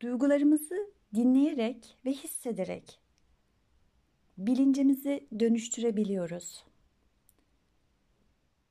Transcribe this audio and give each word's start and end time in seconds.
Duygularımızı 0.00 0.90
dinleyerek 1.14 1.96
ve 2.04 2.12
hissederek 2.12 3.00
bilincimizi 4.38 5.28
dönüştürebiliyoruz. 5.40 6.64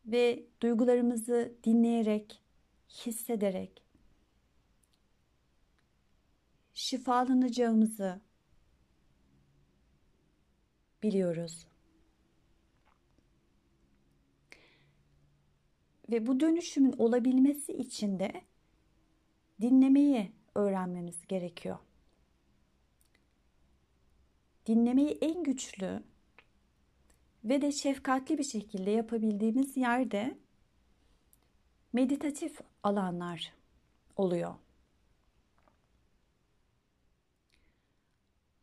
Ve 0.05 0.45
duygularımızı 0.61 1.53
dinleyerek, 1.63 2.41
hissederek 2.89 3.83
şifalanacağımızı 6.73 8.21
biliyoruz. 11.03 11.67
Ve 16.11 16.27
bu 16.27 16.39
dönüşümün 16.39 16.93
olabilmesi 16.97 17.73
için 17.73 18.19
de 18.19 18.41
dinlemeyi 19.61 20.36
öğrenmemiz 20.57 21.27
gerekiyor. 21.27 21.77
Dinlemeyi 24.65 25.17
en 25.21 25.43
güçlü 25.43 26.03
ve 27.43 27.61
de 27.61 27.71
şefkatli 27.71 28.37
bir 28.37 28.43
şekilde 28.43 28.91
yapabildiğimiz 28.91 29.77
yerde 29.77 30.37
meditatif 31.93 32.59
alanlar 32.83 33.53
oluyor. 34.15 34.55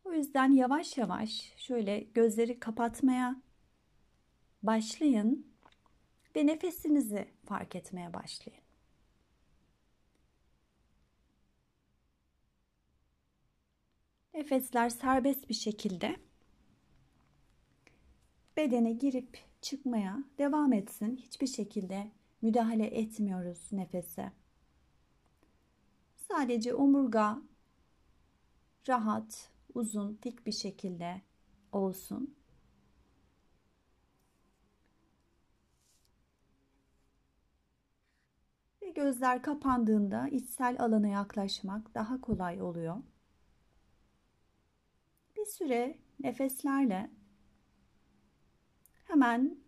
O 0.03 0.13
yüzden 0.13 0.51
yavaş 0.51 0.97
yavaş 0.97 1.53
şöyle 1.57 1.99
gözleri 1.99 2.59
kapatmaya 2.59 3.41
başlayın 4.63 5.47
ve 6.35 6.47
nefesinizi 6.47 7.27
fark 7.45 7.75
etmeye 7.75 8.13
başlayın. 8.13 8.64
Nefesler 14.45 14.89
serbest 14.89 15.49
bir 15.49 15.53
şekilde 15.53 16.15
bedene 18.57 18.93
girip 18.93 19.37
çıkmaya 19.61 20.23
devam 20.37 20.73
etsin. 20.73 21.17
Hiçbir 21.17 21.47
şekilde 21.47 22.11
müdahale 22.41 22.85
etmiyoruz 22.85 23.67
nefese. 23.71 24.31
Sadece 26.31 26.73
omurga 26.73 27.41
rahat, 28.87 29.49
uzun, 29.73 30.19
dik 30.23 30.45
bir 30.45 30.51
şekilde 30.51 31.21
olsun. 31.71 32.35
Ve 38.81 38.89
gözler 38.89 39.41
kapandığında 39.41 40.27
içsel 40.27 40.75
alana 40.79 41.07
yaklaşmak 41.07 41.95
daha 41.95 42.21
kolay 42.21 42.61
oluyor. 42.61 42.97
Bir 45.45 45.49
süre 45.49 45.97
nefeslerle 46.19 47.11
hemen 49.03 49.59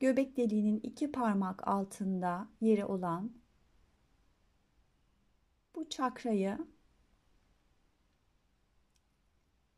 göbek 0.00 0.36
deliğinin 0.36 0.80
iki 0.80 1.12
parmak 1.12 1.68
altında 1.68 2.48
yeri 2.60 2.84
olan 2.84 3.32
bu 5.74 5.88
çakrayı 5.88 6.58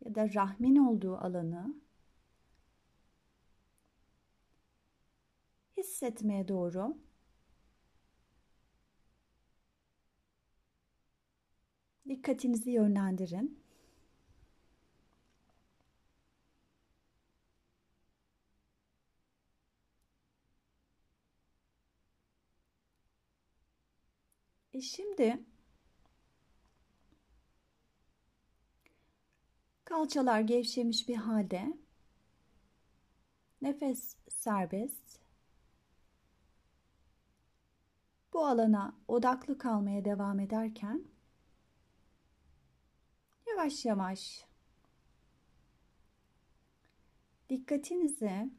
ya 0.05 0.15
da 0.15 0.35
rahmin 0.35 0.77
olduğu 0.77 1.17
alanı 1.17 1.75
hissetmeye 5.77 6.49
doğru 6.49 6.97
dikkatinizi 12.09 12.71
yönlendirin. 12.71 13.63
Şimdi 24.83 25.45
kalçalar 29.85 30.41
gevşemiş 30.41 31.09
bir 31.09 31.17
halde 31.17 31.77
nefes 33.63 34.17
serbest. 34.29 35.21
Bu 38.33 38.47
alana 38.47 38.97
odaklı 39.09 39.59
kalmaya 39.59 40.05
devam 40.05 40.41
ederken 40.41 41.05
yavaş 43.47 43.85
yavaş 43.85 44.47
dikkatinizi 47.49 48.51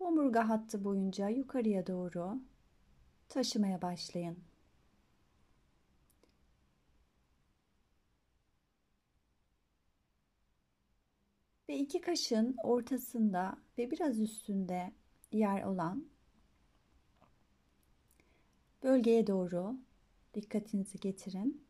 omurga 0.00 0.48
hattı 0.48 0.84
boyunca 0.84 1.28
yukarıya 1.28 1.86
doğru 1.86 2.40
taşımaya 3.34 3.82
başlayın. 3.82 4.44
Ve 11.68 11.78
iki 11.78 12.00
kaşın 12.00 12.56
ortasında 12.62 13.58
ve 13.78 13.90
biraz 13.90 14.20
üstünde 14.20 14.92
yer 15.32 15.62
olan 15.62 16.08
bölgeye 18.82 19.26
doğru 19.26 19.78
dikkatinizi 20.34 21.00
getirin. 21.00 21.66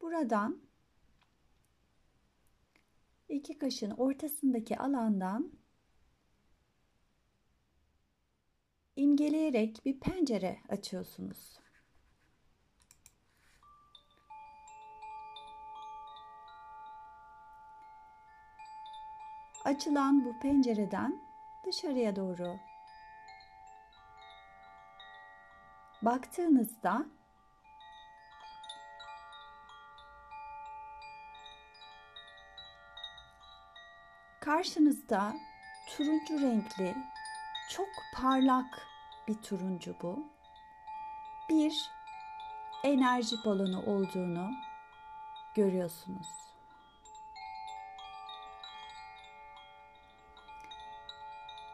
Buradan 0.00 0.62
iki 3.28 3.58
kaşın 3.58 3.90
ortasındaki 3.90 4.78
alandan 4.78 5.58
imgeleyerek 8.98 9.84
bir 9.84 10.00
pencere 10.00 10.58
açıyorsunuz. 10.68 11.58
Açılan 19.64 20.24
bu 20.24 20.40
pencereden 20.40 21.20
dışarıya 21.66 22.16
doğru 22.16 22.56
baktığınızda 26.02 27.06
karşınızda 34.40 35.36
turuncu 35.86 36.40
renkli 36.40 36.94
çok 37.68 37.88
parlak 38.14 38.88
bir 39.28 39.34
turuncu 39.34 39.96
bu. 40.02 40.26
Bir 41.48 41.90
enerji 42.84 43.36
balonu 43.44 43.82
olduğunu 43.86 44.50
görüyorsunuz. 45.54 46.28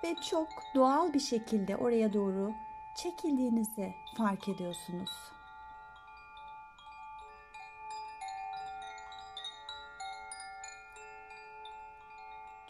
Ve 0.05 0.15
çok 0.31 0.49
doğal 0.75 1.13
bir 1.13 1.21
şekilde 1.21 1.77
oraya 1.77 2.13
doğru 2.13 2.55
çekildiğinizi 2.97 3.95
fark 4.17 4.49
ediyorsunuz. 4.49 5.11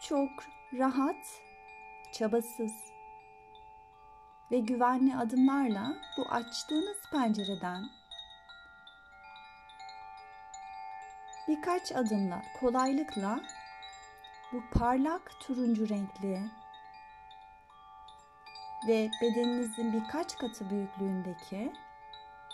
Çok 0.01 0.31
rahat, 0.73 1.41
çabasız 2.13 2.94
ve 4.51 4.59
güvenli 4.59 5.15
adımlarla 5.15 5.95
bu 6.17 6.25
açtığınız 6.29 6.97
pencereden 7.11 7.83
birkaç 11.47 11.91
adımla 11.91 12.41
kolaylıkla 12.59 13.41
bu 14.53 14.63
parlak 14.79 15.31
turuncu 15.39 15.89
renkli 15.89 16.41
ve 18.87 19.09
bedeninizin 19.21 19.93
birkaç 19.93 20.37
katı 20.37 20.69
büyüklüğündeki 20.69 21.73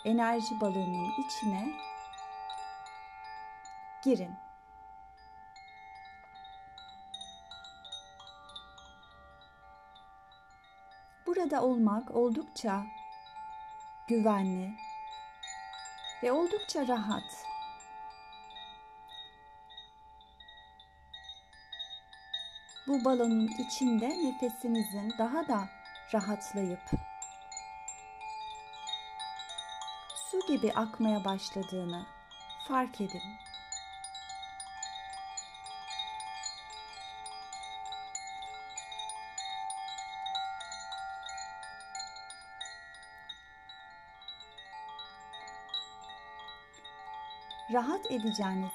enerji 0.04 0.60
balonunun 0.60 1.12
içine 1.26 1.72
girin. 4.04 4.34
Burada 11.42 11.62
olmak 11.62 12.10
oldukça 12.10 12.82
güvenli 14.08 14.74
ve 16.22 16.32
oldukça 16.32 16.88
rahat. 16.88 17.46
Bu 22.86 23.04
balonun 23.04 23.46
içinde 23.46 24.08
nefesinizin 24.08 25.12
daha 25.18 25.48
da 25.48 25.68
rahatlayıp 26.14 26.90
su 30.14 30.46
gibi 30.48 30.72
akmaya 30.72 31.24
başladığını 31.24 32.06
fark 32.68 33.00
edin. 33.00 33.22
Rahat 47.72 48.10
edeceğiniz 48.10 48.72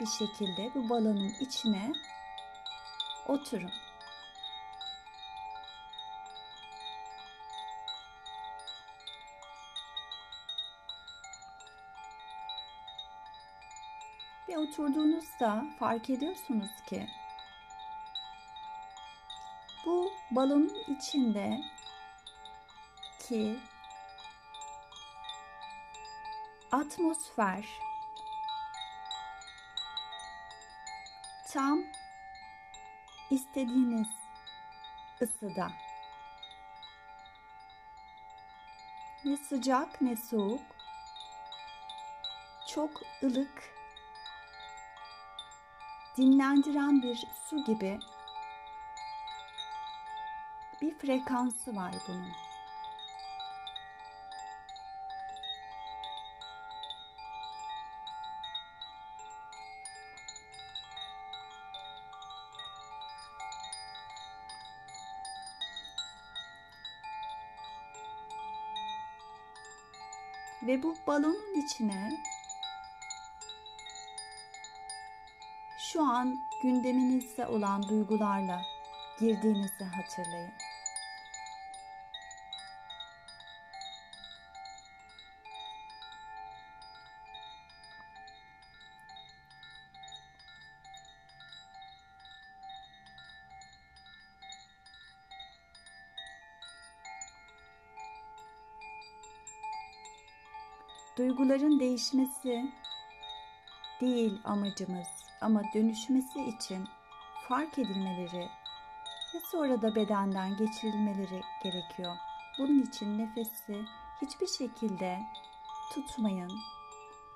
bir 0.00 0.06
şekilde 0.06 0.74
bu 0.74 0.88
balonun 0.88 1.32
içine 1.40 1.92
oturun. 3.28 3.70
Ve 14.48 14.58
oturduğunuzda 14.58 15.64
fark 15.78 16.10
ediyorsunuz 16.10 16.70
ki 16.88 17.08
bu 19.86 20.12
balonun 20.30 20.74
içinde 20.88 21.60
ki 23.28 23.58
atmosfer 26.72 27.64
tam 31.56 31.82
istediğiniz 33.30 34.08
ısıda. 35.22 35.72
Ne 39.24 39.36
sıcak 39.36 40.00
ne 40.00 40.16
soğuk. 40.16 40.60
Çok 42.68 42.90
ılık, 43.22 43.74
dinlendiren 46.16 47.02
bir 47.02 47.26
su 47.44 47.64
gibi 47.64 47.98
bir 50.82 50.98
frekansı 50.98 51.76
var 51.76 51.94
bunun. 52.08 52.45
Ve 70.62 70.82
bu 70.82 70.96
balonun 71.06 71.64
içine 71.64 72.12
şu 75.78 76.02
an 76.02 76.38
gündeminizde 76.62 77.46
olan 77.46 77.82
duygularla 77.88 78.62
girdiğinizi 79.20 79.84
hatırlayın. 79.84 80.52
Duyguların 101.16 101.80
değişmesi 101.80 102.72
değil 104.00 104.40
amacımız 104.44 105.08
ama 105.40 105.62
dönüşmesi 105.74 106.44
için 106.44 106.88
fark 107.48 107.78
edilmeleri 107.78 108.48
ve 109.34 109.40
sonra 109.52 109.82
da 109.82 109.94
bedenden 109.94 110.56
geçirilmeleri 110.56 111.40
gerekiyor. 111.62 112.16
Bunun 112.58 112.82
için 112.82 113.18
nefesi 113.18 113.84
hiçbir 114.22 114.46
şekilde 114.46 115.18
tutmayın. 115.92 116.52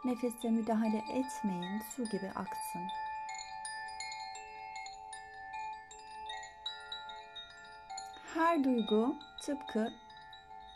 Nefese 0.05 0.51
müdahale 0.51 0.99
etmeyin. 0.99 1.81
Su 1.97 2.05
gibi 2.05 2.31
aksın. 2.31 2.83
Her 8.35 8.65
duygu 8.65 9.17
tıpkı 9.43 9.93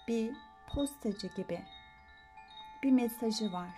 bir 0.09 0.37
postacı 0.75 1.27
gibi 1.27 1.74
bir 2.85 2.91
mesajı 2.91 3.53
var. 3.53 3.69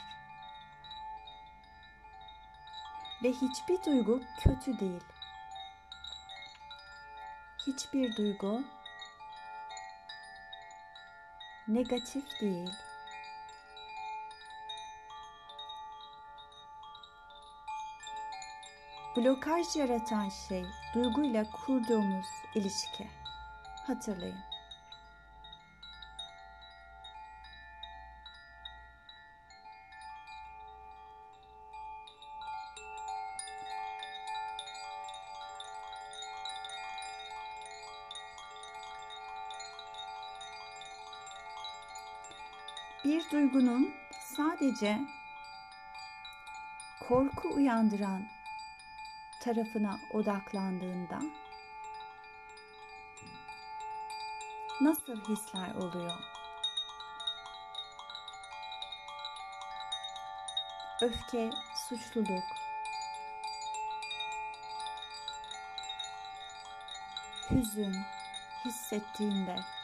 Ve 3.23 3.33
hiçbir 3.33 3.85
duygu 3.85 4.23
kötü 4.39 4.79
değil. 4.79 5.05
Hiçbir 7.67 8.17
duygu 8.17 8.65
negatif 11.69 12.41
değil. 12.41 12.71
Blokaj 19.17 19.77
yaratan 19.77 20.29
şey 20.29 20.67
duyguyla 20.95 21.45
kurduğumuz 21.51 22.27
ilişki. 22.55 23.07
Hatırlayın. 23.87 24.56
Bir 43.07 43.31
duygunun 43.31 43.95
sadece 44.37 45.01
korku 47.09 47.49
uyandıran 47.49 48.29
tarafına 49.41 50.01
odaklandığında 50.13 51.21
nasıl 54.81 55.17
hisler 55.17 55.75
oluyor? 55.75 56.13
Öfke, 61.03 61.51
suçluluk, 61.89 62.45
hüzün 67.51 67.97
hissettiğinde 68.65 69.76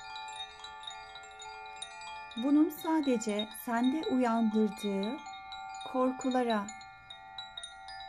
bunun 2.37 2.71
sadece 2.71 3.49
sende 3.65 4.09
uyandırdığı 4.09 5.17
korkulara 5.93 6.67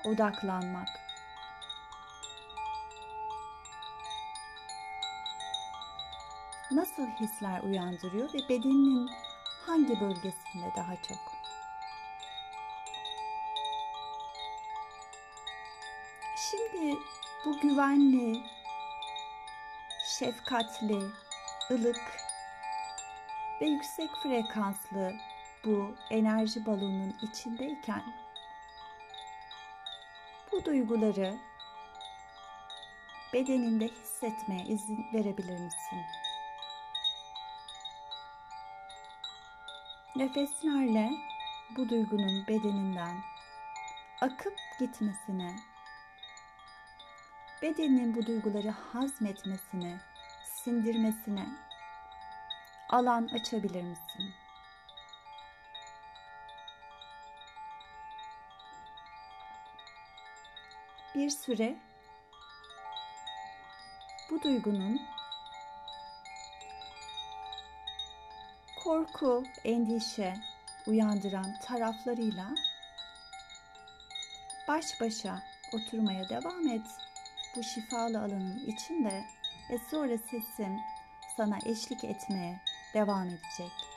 odaklanmak. 0.05 0.87
Nasıl 6.71 7.07
hisler 7.07 7.61
uyandırıyor 7.61 8.33
ve 8.33 8.49
bedeninin 8.49 9.09
hangi 9.65 10.01
bölgesinde 10.01 10.71
daha 10.75 10.95
çok? 10.95 11.33
Şimdi 16.51 16.97
bu 17.45 17.59
güvenli, 17.59 18.43
şefkatli, 20.19 20.99
ılık 21.71 22.22
ve 23.63 23.67
yüksek 23.67 24.09
frekanslı 24.23 25.13
bu 25.65 25.95
enerji 26.09 26.65
balonunun 26.65 27.15
içindeyken 27.21 28.03
bu 30.51 30.65
duyguları 30.65 31.37
bedeninde 33.33 33.87
hissetmeye 33.87 34.65
izin 34.65 35.05
verebilir 35.13 35.59
misin? 35.59 35.99
Nefeslerle 40.15 41.11
bu 41.77 41.89
duygunun 41.89 42.47
bedeninden 42.47 43.17
akıp 44.21 44.57
gitmesine, 44.79 45.55
bedenin 47.61 48.15
bu 48.15 48.25
duyguları 48.25 48.69
hazmetmesine, 48.69 49.99
sindirmesine 50.43 51.62
alan 52.93 53.27
açabilir 53.27 53.83
misin? 53.83 54.33
Bir 61.15 61.29
süre 61.29 61.75
bu 64.29 64.41
duygunun 64.41 65.01
korku, 68.83 69.43
endişe 69.63 70.33
uyandıran 70.87 71.59
taraflarıyla 71.61 72.45
baş 74.67 74.85
başa 75.01 75.43
oturmaya 75.73 76.29
devam 76.29 76.67
et. 76.67 76.85
Bu 77.55 77.63
şifalı 77.63 78.19
alanın 78.19 78.65
içinde 78.67 79.25
ve 79.69 79.77
sonra 79.91 80.17
sesim 80.17 80.79
sana 81.37 81.57
eşlik 81.65 82.03
etmeye 82.03 82.72
devam 82.93 83.27
edecek. 83.27 83.92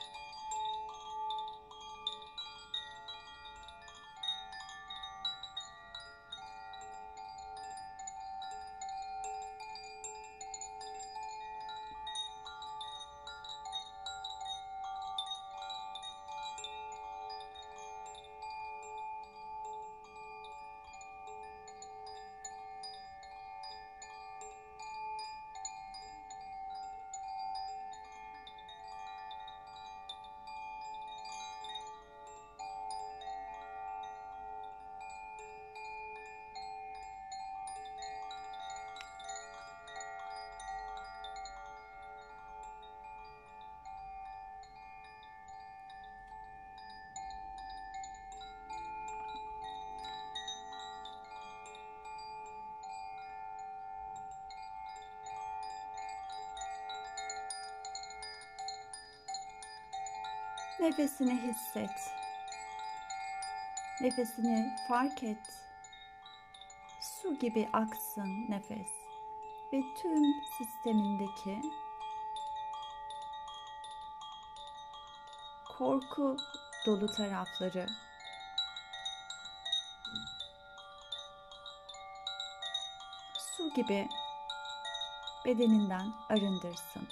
Nefesini 60.79 61.41
hisset. 61.41 62.13
Nefesini 64.01 64.75
fark 64.87 65.23
et. 65.23 65.37
Su 67.01 67.39
gibi 67.39 67.69
aksın 67.73 68.45
nefes 68.49 68.87
ve 69.73 69.81
tüm 70.01 70.23
sistemindeki 70.57 71.61
korku 75.77 76.37
dolu 76.85 77.07
tarafları 77.07 77.87
su 83.57 83.73
gibi 83.73 84.07
bedeninden 85.45 86.13
arındırsın. 86.29 87.07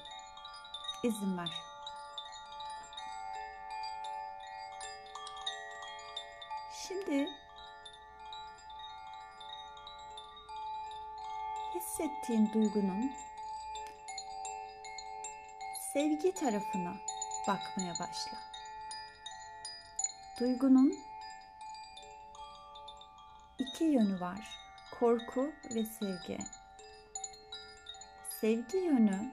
İzin 1.03 1.37
ver. 1.37 1.74
Hissettiğin 12.25 12.53
duygunun 12.53 13.11
sevgi 15.93 16.33
tarafına 16.33 16.93
bakmaya 17.47 17.93
başla. 17.93 18.37
Duygunun 20.39 20.93
iki 23.59 23.83
yönü 23.83 24.19
var. 24.19 24.57
Korku 24.99 25.51
ve 25.75 25.85
sevgi. 25.85 26.37
Sevgi 28.41 28.77
yönü 28.77 29.31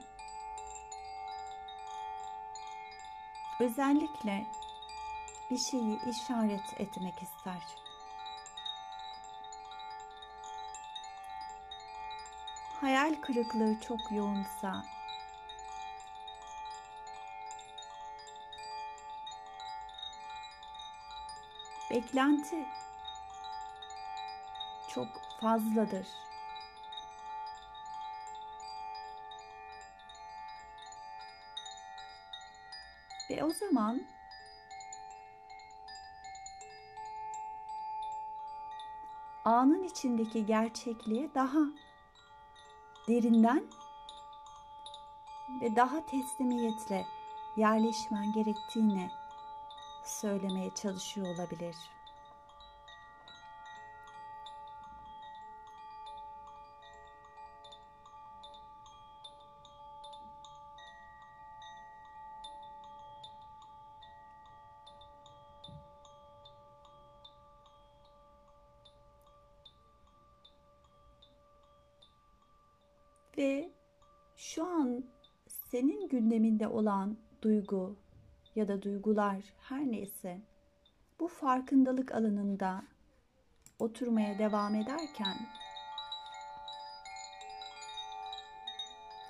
özellikle 3.59 4.45
bir 5.51 5.57
şeyi 5.71 5.99
işaret 6.09 6.81
etmek 6.81 7.23
ister. 7.23 7.92
Hayal 12.83 13.15
kırıklığı 13.21 13.79
çok 13.79 14.11
yoğunsa 14.11 14.83
beklenti 21.91 22.65
çok 24.89 25.07
fazladır. 25.41 26.07
Ve 33.29 33.43
o 33.43 33.49
zaman 33.49 34.01
anın 39.45 39.83
içindeki 39.83 40.45
gerçekliğe 40.45 41.33
daha 41.35 41.59
derinden 43.07 43.63
ve 45.61 45.75
daha 45.75 46.05
teslimiyetle 46.05 47.05
yerleşmen 47.57 48.31
gerektiğini 48.33 49.11
söylemeye 50.03 50.69
çalışıyor 50.75 51.35
olabilir. 51.35 51.75
Gündeminde 76.13 76.67
olan 76.67 77.17
duygu 77.41 77.95
ya 78.55 78.67
da 78.67 78.81
duygular 78.81 79.43
her 79.69 79.91
neyse 79.91 80.41
bu 81.19 81.27
farkındalık 81.27 82.11
alanında 82.15 82.83
oturmaya 83.79 84.39
devam 84.39 84.75
ederken 84.75 85.37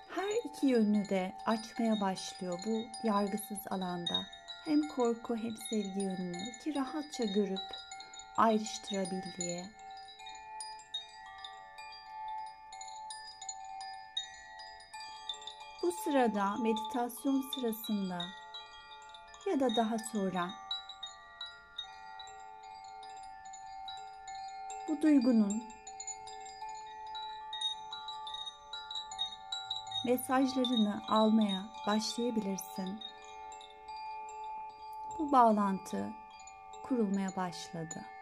her 0.10 0.50
iki 0.50 0.68
yönünü 0.68 1.10
de 1.10 1.34
açmaya 1.46 2.02
başlıyor 2.02 2.60
bu 2.66 3.08
yargısız 3.08 3.60
alanda. 3.70 4.24
Hem 4.66 4.88
korku 4.88 5.36
hem 5.36 5.58
sevgi 5.70 6.00
yönünü 6.00 6.52
ki 6.64 6.76
rahatça 6.76 7.24
görüp 7.26 7.60
ayrıştırabildiği 8.38 9.64
Bu 15.84 15.92
sırada 15.92 16.56
meditasyon 16.58 17.42
sırasında 17.56 18.20
ya 19.46 19.60
da 19.60 19.76
daha 19.76 19.98
sonra 20.12 20.50
bu 24.88 25.02
duygunun 25.02 25.64
mesajlarını 30.06 31.02
almaya 31.10 31.64
başlayabilirsin. 31.88 33.00
Bu 35.20 35.32
bağlantı 35.32 36.14
kurulmaya 36.84 37.36
başladı. 37.36 38.13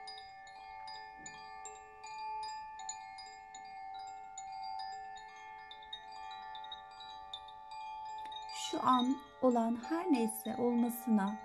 An 8.83 9.17
olan 9.41 9.77
her 9.89 10.11
neyse 10.11 10.55
olmasına 10.57 11.35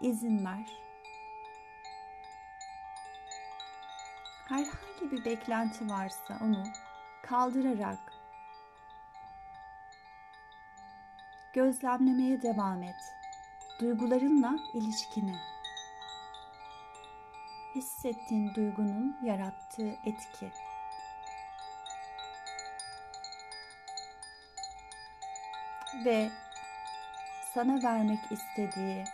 izin 0.00 0.44
ver. 0.44 0.86
Herhangi 4.48 5.10
bir 5.10 5.24
beklenti 5.24 5.88
varsa 5.88 6.38
onu 6.44 6.64
kaldırarak 7.22 8.12
gözlemlemeye 11.52 12.42
devam 12.42 12.82
et. 12.82 13.14
Duygularınla 13.80 14.56
ilişkini. 14.74 15.36
Hissettiğin 17.74 18.54
duygunun 18.54 19.16
yarattığı 19.24 19.88
etki. 20.04 20.52
Ve 26.04 26.30
sana 27.56 27.82
vermek 27.82 28.32
istediği, 28.32 29.04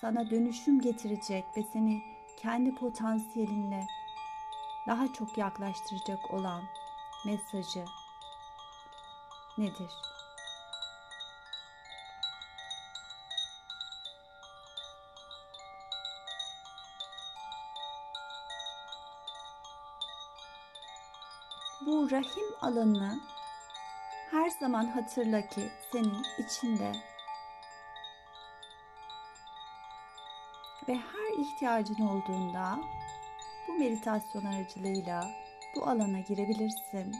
sana 0.00 0.30
dönüşüm 0.30 0.80
getirecek 0.80 1.44
ve 1.56 1.62
seni 1.72 2.02
kendi 2.42 2.74
potansiyelinle 2.74 3.86
daha 4.86 5.12
çok 5.12 5.38
yaklaştıracak 5.38 6.34
olan 6.34 6.62
mesajı 7.26 7.84
nedir? 9.58 9.90
Bu 21.86 22.10
rahim 22.10 22.46
alanını 22.62 23.20
her 24.32 24.50
zaman 24.50 24.86
hatırla 24.86 25.48
ki 25.48 25.70
senin 25.92 26.22
içinde 26.38 26.92
ve 30.88 30.94
her 30.94 31.38
ihtiyacın 31.38 32.06
olduğunda 32.06 32.78
bu 33.68 33.72
meditasyon 33.72 34.44
aracılığıyla 34.44 35.30
bu 35.76 35.86
alana 35.86 36.20
girebilirsin. 36.20 37.16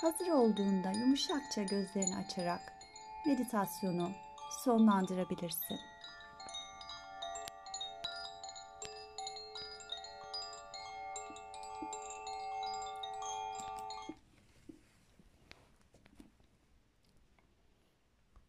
Hazır 0.00 0.28
olduğunda 0.28 0.90
yumuşakça 0.90 1.62
gözlerini 1.62 2.16
açarak 2.16 2.72
meditasyonu 3.26 4.10
sonlandırabilirsin. 4.64 5.80